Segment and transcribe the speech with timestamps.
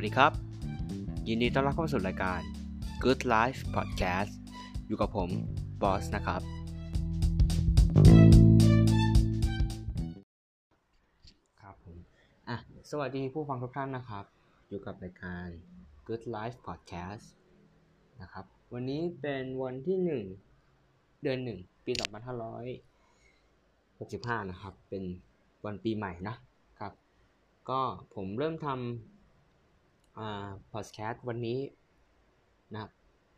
[0.00, 0.32] วัสดีครับ
[1.28, 2.40] ยินดีต้อนรับเข้าสู่รายการ
[3.02, 4.32] Good Life Podcast
[4.86, 5.30] อยู่กับผม
[5.82, 6.42] บอสนะครับ
[11.60, 11.96] ครับผม
[12.48, 12.56] อะ
[12.90, 14.24] สวัสดีผู้ฟังทุกท่านนะครับ
[14.68, 15.46] อยู่กับรายการ
[16.06, 17.26] Good Life Podcast
[18.20, 19.98] นะครับ วันนี้เป็นวันที่
[20.62, 25.04] 1 เดือน 1 ปี 2565 นะครับ เป็น
[25.64, 26.34] วันปีใหม่นะ
[26.78, 26.92] ครับ
[27.70, 27.80] ก็
[28.14, 28.78] ผมเริ่มทำ
[30.20, 31.58] อ่าพอดแคสต์วันนี้
[32.72, 32.90] นะครับ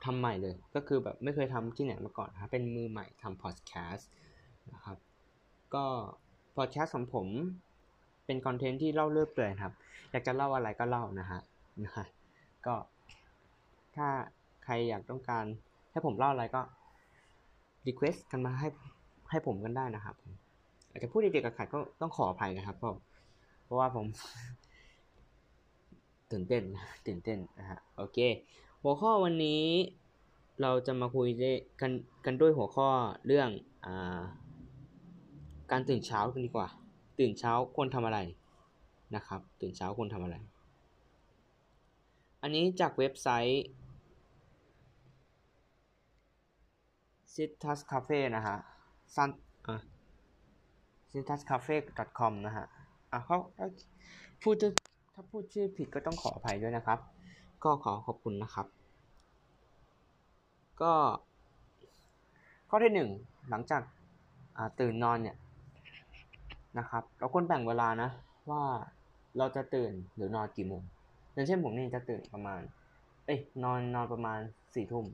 [0.05, 4.09] ทำใหม่เลย ก็คือแบบไม่เคยทำที่ไหนมาก่อนนะเป็นมือใหม่ทำพอดแคสต์
[4.75, 4.99] นะครับ
[5.75, 5.85] ก็
[6.57, 7.27] พอดแคสต์ของผม
[8.27, 9.73] เป็นคอนเทนต์ที่เล่าเรื่อยเปื่อยครับ
[10.11, 11.41] อยากจะเล่าอะไรก็เล่านะฮะ
[11.85, 12.07] นะฮะ
[12.67, 12.75] ก็
[13.97, 14.09] ถ้า
[14.65, 15.45] ใครอยากต้องการ
[15.91, 16.63] ให้ผมเล่าอะไรก็
[17.87, 18.69] request กันมาให้
[19.31, 20.17] ให้ผมกันได้นะครับ
[20.91, 22.95] อาจจะพูดเด็กๆขัดก็ต้องขออภัยนะครับเพราะ
[23.65, 24.07] เพราะว่าผม
[26.33, 26.63] ตื่นเต้น
[27.07, 28.19] ตื่นเต้นนะฮะโอเค
[28.83, 29.65] หัวข้อวันนี้
[30.63, 31.29] เราจะมาคุย
[31.81, 31.93] กัน
[32.25, 32.89] กันด้วยหัวข้อ
[33.27, 33.49] เรื่อง
[33.85, 34.23] อ่า
[35.71, 36.69] การตื่นเช้ากันดีกว่า
[37.19, 38.19] ตื่นเช้าควรทำอะไร
[39.15, 40.37] นะครับ ตื่นเช้าควรทำอะไร
[42.43, 43.65] อันนี้จากเว็บไซต์
[47.35, 48.57] c i t u s Cafe นะฮะ
[49.15, 49.31] ซัน
[49.69, 49.77] อะ
[51.11, 51.77] c i t u s Cafe
[52.19, 52.67] com นะฮะ
[53.13, 53.39] อะเขา
[54.43, 54.55] พูด
[55.15, 56.99] ถ้าพูดชื่อผิดก็ต้องขออภัยด้วยนะครับ
[57.65, 58.67] ก็ขอขอบคุณนะครับ
[60.83, 60.93] ก็
[62.69, 63.11] ข้อที่หนึ่ง
[63.51, 63.83] หลังจาก
[64.81, 65.37] ตื่นนอนเนี่ย
[66.79, 68.11] นะครับ เราควรแบ่งเวลานะ
[68.51, 68.63] ว่า
[69.39, 70.83] เราจะตื่นหรือนอนกี่โมง
[71.33, 72.61] อย่างเช่นผมนี่จะตื่นประมาณ
[73.27, 74.39] เอ้ยนอนนอนประมาณ
[74.75, 75.07] สี่ทุ่ม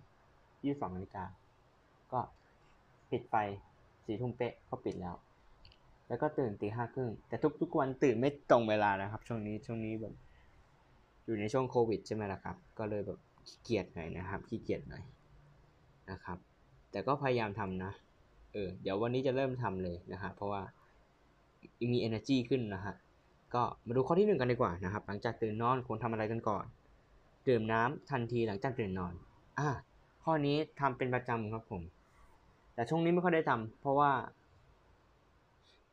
[0.64, 1.24] ยี่สิบสองนาฬิกา
[2.12, 2.20] ก็
[3.10, 3.34] ปิดไฟ
[4.06, 5.14] สี่ทุ่มเป๊ะก็ปิดแล้ว
[6.08, 10.14] แล้วก็ตื่นตีห้าครึ่งแต่ทุกทุกวันตื่นไม่ตรงเวลานะครับ ช่วงนี้ช่วงนี้แบบ
[11.24, 15.02] อยู่ในช่วงโควิดใช่ไหมล่ะครับ ก็เลยแบบขี้เกียจหน่อยนะครับขี้เกียจหน่อย
[16.10, 16.38] นะครับ
[16.90, 17.92] แต่ก็พยายามทำนะ
[18.52, 20.62] เออเดี๋ยววันนี้จะเริ่มทำเลยนะฮะเพราะว่า
[21.92, 22.94] มี energy ขึ้นนะฮะ
[23.54, 26.64] ก็มาดูข้อที่หนึ่งกันดีกว่านะครับ หลังจากตื่นนอนควรทำอะไรกันก่อน
[27.48, 29.12] ดื่มน้ำทันทีหลังจากตื่นนอน
[29.58, 29.68] อ่า
[30.24, 31.82] ข้อนี้ทำเป็นประจำครับผม
[32.74, 34.10] แต่ช่วงนี้ไม่ค่อยได้ทำเพราะว่า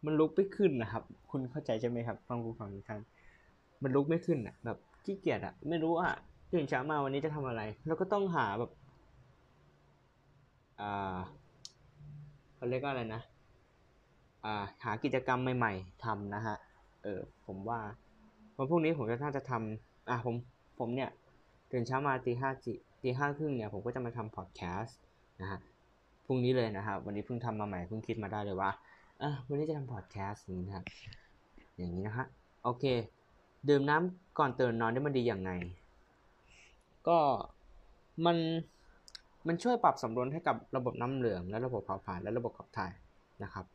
[0.06, 3.02] มันลุกไม่ขึ้นนะครับ คุณเข้าใจใช่ไหมครับฟังคุณฟังทุกท่าน
[3.84, 6.14] มันลุกไม่ขึ้นอะ แบบขี้เกียจอะ ไม่รู้อะ
[6.52, 8.72] ตื่นเช้ามาวันนี้จะทำอะไร แล้วก็ต้องหาแบบ
[10.82, 11.18] อ่า
[12.56, 13.22] เขาเรียกว่าอะไรนะ
[14.46, 16.56] อ่าหากิจกรรมใหม่ ๆทำนะฮะ
[17.04, 17.80] เออผมว่า
[18.58, 20.36] วันพรุ่งนี้ผมจะน่าจะทำอ่าผม
[20.80, 21.10] ผมเนี่ย
[21.72, 22.74] ตื่นเช้ามาตีห้าจิ
[23.04, 24.98] ตีห้าครึ่งเนี่ยผมก็จะมาทำพอดแคสต์
[25.42, 25.60] นะฮะ
[26.26, 28.70] พรุ่งนี้เลยนะครับวันนี้เพิ่งทำมาใหม่เพิ่งคิดมาได้เลยว่า
[29.24, 30.86] อะวันนี้จะทำพอดแคสต์นี้นะครับ
[31.78, 32.26] อย่างนี้นะฮะ
[32.64, 32.84] โอเค
[33.70, 35.52] ดื่มน้ำก่อนตื่นนอนได้มันดีอย่างไง
[37.08, 37.18] ก็
[38.26, 38.38] มัน
[39.48, 42.92] มันช่วยปรับสมดุลให้กับระบบน้ำเหลือง และระบบเผาผลาญและระบบขับถ่าย
[43.44, 43.66] นะครับ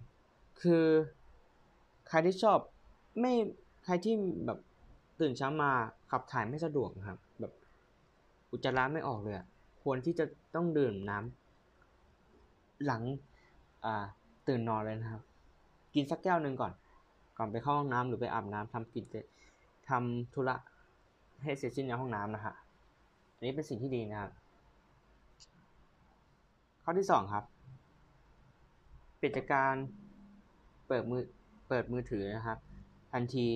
[0.61, 0.87] คือ
[2.09, 2.59] ใครที่ชอบ
[3.21, 3.33] ไม่
[3.85, 4.15] ใครที่
[4.47, 4.59] แบบ
[5.21, 5.71] ตื่นเช้ามา
[6.11, 7.53] ขับถ่ายไม่สะดวกครับ แบบ
[8.51, 9.35] อุจจาระไม่ออกเลย
[9.83, 10.25] ควรที่จะ
[10.55, 13.03] ต้องดื่มน้ำหลัง
[14.49, 15.23] ตื่นนอนเลยนะครับ
[15.95, 16.73] กินสักแก้วหนึ่งก่อน
[17.39, 19.05] ก่อนไปเข้าห้องน้ำหรือไปอาบน้ำทำกิจ
[19.89, 20.57] ทำธุระ
[21.43, 22.55] ให้เสร็จสิ้นในห้องน้ำนะฮะ
[23.35, 24.33] อันนี้เป็นสิ่งที่ดีนะครับ
[26.83, 27.45] ข้อที่สองครับ
[29.23, 29.75] ปิดการ
[30.87, 31.23] เปิดมือ
[31.69, 32.59] เปิดมือถือนะครับ
[33.13, 33.47] ทันที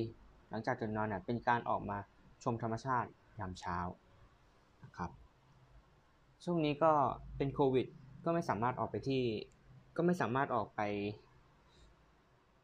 [0.51, 1.99] หลังจากตื่นนอนเนี่ยเป็นการออกมา
[2.45, 3.09] ชมธรรมชาติ
[3.41, 3.78] ยามเช้า
[4.84, 5.11] นะครับ
[6.45, 6.93] ช่วงนี้ก็
[7.37, 7.87] เป็นโควิด
[8.25, 9.22] ก็ไม่สามารถออกไปที่
[9.97, 10.81] ก็ไม่สามารถออกไป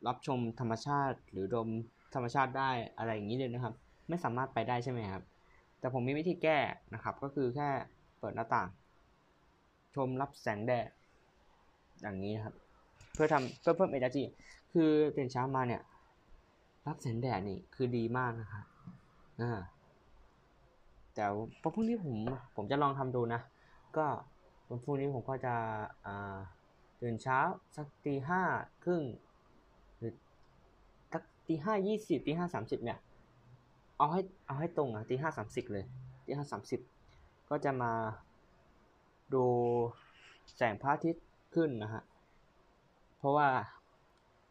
[0.07, 1.69] รับชมธรรมชาติ หรือดม
[2.15, 3.75] ธรรมชาติได้อะไรอย่างนี้เลยนะครับ
[4.09, 5.25] ไม่สามารถไปได้ใช่ไหมครับ
[5.81, 6.59] แต่ผมมีวิธีแก้
[6.95, 7.69] นะครับ ก็คือแค่
[8.19, 8.69] เปิดหน้าต่าง
[9.95, 10.89] ชมรับแสงแดด
[12.01, 12.55] อย่างนี้นะครับ
[13.15, 14.25] เพื่อทำเพื่อเพิ่ม energy
[14.73, 15.83] คือตื่นเช้ามาเนี่ย
[16.87, 18.65] รับแสงแดดนี่คือดีมากนะครับ
[19.41, 19.59] อ่า
[21.15, 21.25] แต่
[21.63, 22.15] พอพรุ่งนี้ผม
[22.57, 23.41] ผมจะลองทำดูนะ
[23.97, 24.07] ก็
[24.69, 25.55] วันพรุ่งนี้ผมก็จะ
[26.07, 26.37] อ่า
[27.01, 27.39] ตื่นเช้า
[27.77, 28.43] สักตีห้า
[28.85, 29.03] ครึ่ง
[31.53, 32.99] ตีห้ายี่สิบตีห้าสามสิบเนี่ย
[33.99, 35.85] เอาให้เอาให้ตรงอะตีห้าสามสิบเลย
[36.27, 36.81] ตีห้าสามสิบ
[37.51, 37.93] ก็จะมา
[39.35, 39.45] ดู
[40.57, 42.03] แสงพระอาทิตย์ขึ้นนะฮะ
[43.19, 43.49] เพราะว่า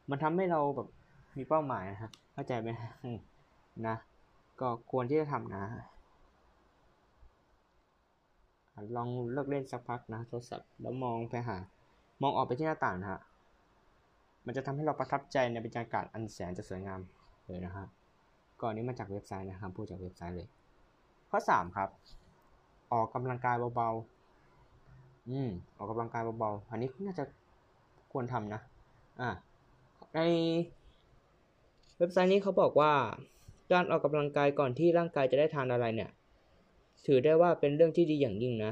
[0.09, 0.87] มันทำให้เราแบบ
[1.37, 2.69] มีเป้าหมายนะฮะเข้าใจไหม
[3.87, 3.95] นะ
[4.61, 5.63] ก็ควรที่จะทำนะ
[8.95, 11.57] ลองเลิกเล่นสักพักนะโทรศัพท์แล้วมองไปหา
[12.21, 13.21] มองออกไปที่หน้าต่างนะฮะ
[14.49, 16.99] มันจะทำให้เราประทับใจในบรรยากาศอันแสนจะสวยงาม
[17.47, 17.85] เลยนะฮะ
[18.61, 20.47] ก่อนนี้มาจากเว็บไซต์นะครับพูดจากเว็บไซต์เลย
[21.29, 21.89] ข้อสามครับ
[22.93, 27.23] ออกกำลังกายเบาๆ อืมออกกำลังกายเบาๆ อันนี้น่าจะ
[28.11, 28.61] ควรทำนะ
[29.21, 29.29] อ่า
[30.15, 30.19] ใน
[31.97, 32.91] เว็บไซต์นี้เขาบอกว่า
[33.71, 36.09] การออกกำลังกายก่อนที่ร่างกายจะได้ทานอะไรเนี่ย
[37.05, 38.71] ถือได้ว่าเป็นเรื่องที่ดีอย่างยิ่งนะ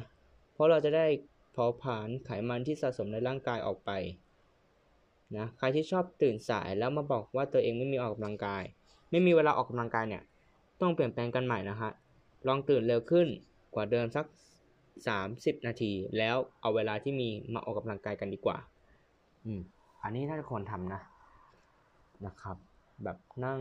[0.53, 1.05] เพราะเราจะได้
[1.53, 3.91] เผาผลาญไขมันที่สะสมในร่างกายออกไป
[5.35, 8.63] นะใครที่ชอบตื่นสายแล้วมาบอกว่าตัวเองไม่มีออกกำลังกาย
[9.11, 10.23] ไม่มีเวลาออกกำลังกายเนี่ย
[10.81, 11.91] ต้องเปลี่ยนแปลงกันใหม่นะฮะ
[12.47, 13.27] ลองตื่นเร็วขึ้น
[13.75, 14.25] กว่าเดิมสัก
[15.07, 18.57] 30 นาที แล้วเอาเวลาที่มีมาออกกำลังกายกันดีกว่า
[19.45, 19.61] อืม
[20.03, 21.01] อันนี้น่าควรทำนะ
[22.25, 22.57] นะครับ
[23.03, 23.59] แบบนั่ง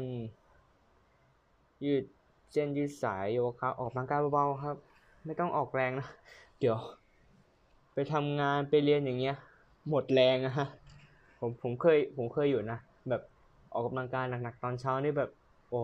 [1.85, 2.05] ยืด
[2.53, 4.77] เส้นยืดสายโยคะออกกำลังกายเบาๆครับ
[5.25, 6.09] ไม่ต้องออกแรงนะ
[6.61, 6.77] เดี๋ยว
[7.95, 9.37] ไปทำงานไปเรียนอย่างเงี้ย
[9.89, 10.67] หมดแรงอะฮะ
[11.47, 12.79] ผมผมเคย ผมเคยอยู่นะ
[13.09, 13.23] แบบ
[13.73, 15.31] ออกกำลังกายหนักๆตอนเช้านี่แบบ
[15.71, 15.81] โอ้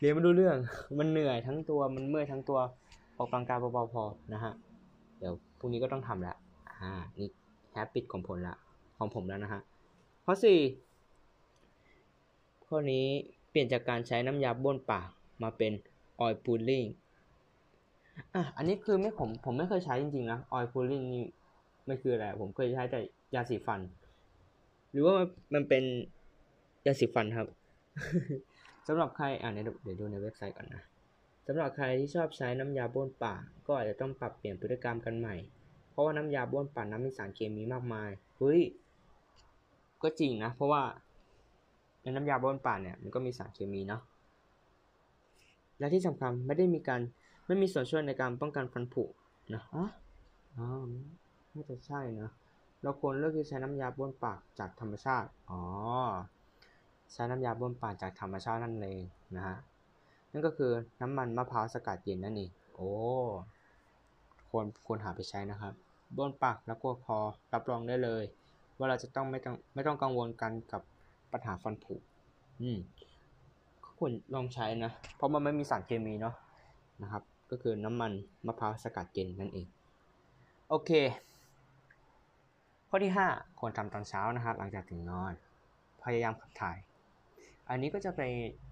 [0.00, 0.56] เรียนไม่รู้เรื่อง
[0.98, 2.58] มันเหนื่อยทั้งตัวมันเมื่อยทั้งตัว
[3.18, 4.02] ออกกำลังกายเบาๆพอ
[4.32, 4.52] นะฮะ
[5.18, 6.36] เดี๋ยวพรุ่งนี้ก็ต้องทำละ
[6.80, 7.28] อ่านี่
[7.72, 8.54] happy ของผมละ
[8.98, 9.60] ของผมแล้วนะฮะ
[10.24, 10.58] ข้อสี่
[12.66, 13.06] ข้อนี้
[13.50, 15.08] เปลี่ยนจากการใช้น้ำยาบ้วนปาก
[15.42, 15.72] มาเป็น
[16.20, 16.84] ออยล์พูลลิ่ง
[18.34, 21.24] อะอันนี้คือไม่ผมผมไม่เคยใช้จริงๆนะออยล์พูลลิ่งนี่
[21.86, 23.00] ไม่คืออะไรผมเคยใช้แต่
[23.34, 23.80] ยาสีฟัน
[24.92, 25.14] หรือว่า
[25.54, 25.84] มันเป็น
[26.86, 27.48] ยาสีฟันครับ
[28.86, 29.62] สำหรับใครอ่านเดี๋
[29.92, 30.82] ยวดูในเว็บไซต์ก่อนนะ
[31.46, 35.34] สำหรับใครที่ชอบใช้น้ำยาบ้วนปากก็อาจจะต้องปรับเปลี่ยนพฤติกรรมกันใหม่
[35.90, 38.60] เพราะว่าน้ำยาบ้วนปากน้ำมีสารเคมีมากมายเฮ้ย
[40.02, 40.82] ก็จริงนะ เพราะว่า
[42.02, 44.02] ในน้ำยาบ้วนปากเนี่ยมันก็มีสารเคมีเนาะ
[45.78, 47.00] และที่สำคัญไม่ได้มีการ
[47.46, 49.04] ไม่มีส่วนช่วยในการป้องกันฟันผุ
[49.54, 49.84] นะอ๋อ
[50.56, 50.66] อ๋อ
[51.54, 52.30] น่าจะใช่นะ
[52.82, 55.62] เราควรเลือกที่ใช้น้ำยาบ้วนปากจากธรรมชาติ อ๋อ
[57.12, 59.02] ใช้น้ำยาบ้วนปากจากธรรมชาตินั่นเอง
[59.36, 59.56] นะฮะ
[60.32, 62.90] นั่นก็คือน้ำมันมะพร้าวสกัดเย็นนั่นเอง โอ้
[64.50, 65.74] ควรควรหาไปใช้นะครับ
[66.16, 67.18] บ้วนปากแล้วก็คอ
[67.52, 68.24] รับรองได้เลย
[68.78, 70.82] ว่าเราจะต้องไม่ต้องไม่ต้องกังวลกันกับ
[71.32, 71.94] ปัญหาฟันผุ
[72.60, 72.78] อืม
[73.84, 76.34] ก็ควรลองใช้นะ เพราะมันไม่มีสารเคมีเนาะ
[77.02, 78.12] นะครับ ก็คือน้ำมัน
[78.46, 79.66] มะพร้าวสกัดเย็นนั่นเอง
[80.68, 80.90] โอเค
[82.94, 85.32] ข้อที่ 5 ควรทำตอนเช้านะฮะหลังจากถึงนอน
[86.04, 86.76] พยายามขับถ่าย
[87.70, 88.20] อันนี้ก็จะไป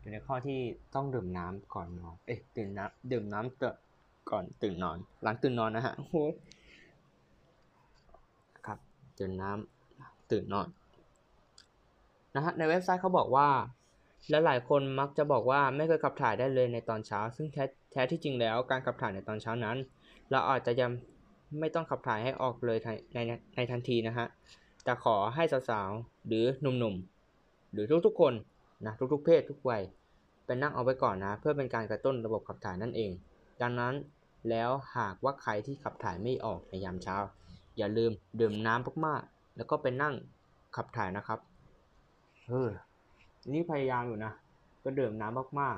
[0.00, 0.60] อยู่ในข้อที่
[0.94, 3.74] ต้องดื่มน้ำก่อนนอน เอ๊ะดื่มน้ำดื่มน้ำเตะ
[4.30, 6.24] ก่อนตื่นนอน หลังตื่นนอนนะฮะโอ้
[8.66, 8.78] ครับ
[9.18, 10.66] ดื่มน้ำตื่นนอน
[12.34, 13.48] นะฮะในเว็บไซต์เขาบอกว่า
[14.30, 19.76] และหลายคนมักจะบอกว่าไม่เคยขับถ่ายได้เลยในตอนเช้า ซึ่งแท้แท้ที่จริงแล้วการขับถ่ายในตอนเช้านั้น
[20.30, 20.90] เราอาจจะยัง
[21.58, 24.26] ไม่ต้องขับถ่ายให้ออกเลยในในในทันทีนะฮะ
[24.84, 28.34] แต่ขอให้สาวๆ หรือหนุ่มๆ หรือทุกๆ คน
[28.86, 29.82] นะทุกๆ เพศทุกวัย
[30.46, 33.10] เป็นนั่งเอาไว้ก่อนนะ เพื่อเป็นการกระตุ้นระบบขับถ่ายนั่นเอง
[33.62, 33.94] ดังนั้น
[34.50, 37.16] แล้วหากว่าใครที่ขับถ่ายไม่ออกในยามเช้า
[37.78, 40.14] อย่าลืมดื่มน้ำมากๆแล้วก็ไปนั่ง
[40.76, 41.38] ขับถ่ายนะครับ
[42.48, 42.70] เออ
[43.52, 44.32] นี่พยายามอยู่นะ
[44.84, 45.76] ก็ดื่มน้ำมาก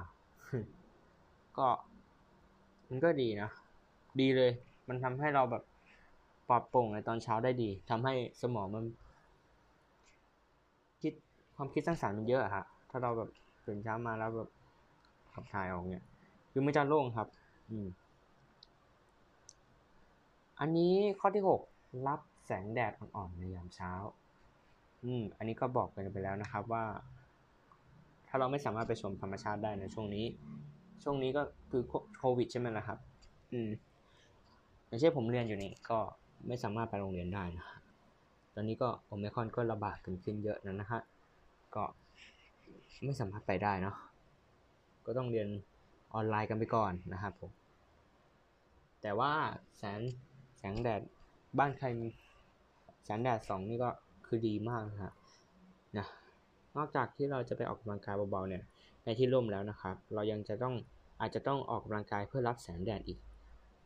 [0.78, 1.68] ๆ ก็
[2.88, 3.48] มันก็ดีนะ
[4.20, 4.52] ดีเลย
[4.88, 5.62] มันทำให้เราแบบ
[6.48, 8.84] ปลอดโปร่งในตอนเช้าได้ดีทำให้สมองมัน
[11.02, 11.12] คิด
[11.56, 13.30] ความคิดสร้างสรรค์มันเยอะอะฮะถ้าเราแบบ
[13.66, 14.48] ตื่นเช้ามาแล้วแบบ
[15.32, 16.04] ขับถ่ายออกเนี่ย
[16.52, 17.28] คือไม่จะโล่งครับ
[17.70, 17.86] อืม
[20.60, 21.60] อันนี้ข้อที่หก
[22.06, 23.92] รับแสงแดดอ่อนๆในยามเช้า
[25.04, 26.84] อืม อันนี้ก็บอกกันไปแล้วนะครับว่า
[28.28, 30.26] ถ้าเราไม่สามารถไปชมธรรมชาติได้ในช่วงนี้
[31.02, 31.82] ช่วงนี้ก็คือ
[32.18, 32.98] โควิดใช่ไหมล่ะครับ
[33.52, 33.68] อืม
[34.92, 35.98] อย่างเช่นผมเรียนอยู่นี่ก็
[36.46, 37.66] ไม่สามารถไปโรงเรียนได้นะ
[38.54, 41.00] ตอนนี้ก็โอเมคอนก็ระบาดกันขึ้นเยอะนะนะฮะ
[41.74, 41.84] ก็
[43.04, 43.96] ไม่สามารถไปได้เนาะ
[45.06, 45.48] ก็ต้องเรียน
[46.14, 47.50] ออนไลน์กันไปก่อนนะครับผม
[49.02, 49.32] แต่ว่า
[49.78, 50.00] แสง
[50.58, 51.00] แสงแดด
[51.58, 52.08] บ้านใครมี
[53.04, 53.90] แสงแดดสองนี่ก็
[54.26, 55.12] คือดีมากนะฮะ
[55.98, 56.06] นะ
[56.76, 58.62] นอกจากที่เราจะไปออกกำลังกายเบาๆเนี่ย
[59.04, 60.74] ในที่ร่มแล้วนะครับ เรายังจะต้อง
[61.20, 63.18] อาจจะต้องออกกำลังกายเพื่อรับแสงแดดอีก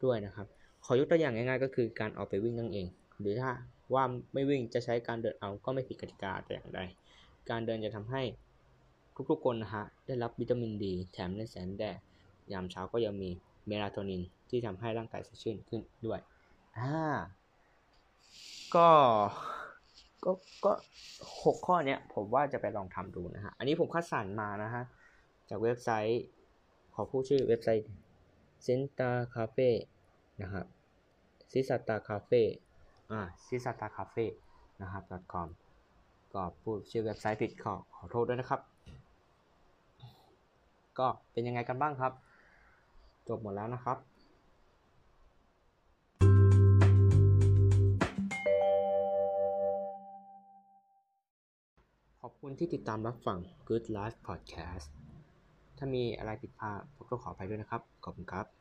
[0.05, 0.47] ด้วยนะครับ
[0.87, 2.87] ขอยกตัวอย่างง่ายๆ ก็คือการออกไปวิ่งนั่นเอง
[3.21, 3.50] หรือถ้า
[3.95, 6.81] ว่าไม่วิ่งจะใช้การเดินเอาก็ไม่ผิดกติกาแต่อย่างใด
[7.50, 8.23] การเดินจะทำให้
[9.31, 11.99] ทุกๆคนนะฮะได้รับวิตามินดี แถมในแสงแดด
[12.52, 13.31] ยามเช้าก็ยังมี
[13.66, 16.21] เมลาโทนินที่ทำให้ร่างกายสดชื่นขึ้นด้วย
[16.78, 16.99] อ่า
[18.75, 18.88] ก็
[20.25, 20.33] ก็
[20.64, 20.73] ก็
[21.45, 24.85] หกข้อเนี้ยผมว่าจะไปลองทำดูนะฮะ อันนี้ผมคัดสรรมานะฮะ
[25.49, 26.23] จากเว็บไซต์
[26.95, 27.87] ขอพูดชื่อเว็บไซต์
[28.64, 29.71] c e n t a Cafe
[30.43, 30.66] นะครับ
[31.50, 32.43] ซิสตาคาเฟ่
[33.11, 34.26] อ่าซิสตาคาเฟ่
[34.83, 35.49] นะครับ .com
[36.35, 38.61] ก็พูดชื่อเว็บไซต์ผิดขอขอโทษด้วยนะครับ
[40.99, 42.12] ก็เป็นยังไงกันบ้างครับ
[43.28, 43.99] จบหมดแล้วนะครับ
[52.21, 53.38] ขอบคุณที่ติดตามรับฟัง
[53.69, 54.87] Good Life Podcast
[55.78, 58.57] ถ้ามีอะไรผิดพลาดผมก็ขออภัยด้วยนะครับ ขอบคุณครับ